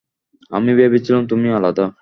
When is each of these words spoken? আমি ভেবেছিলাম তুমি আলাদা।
আমি 0.51 0.71
ভেবেছিলাম 0.75 1.23
তুমি 1.27 1.47
আলাদা। 1.53 1.85